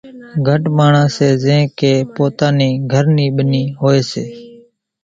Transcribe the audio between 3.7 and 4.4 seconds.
هوئيَ سي۔